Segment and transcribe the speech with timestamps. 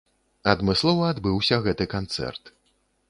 [0.53, 2.43] Адмыслова адбыўся гэты канцэрт.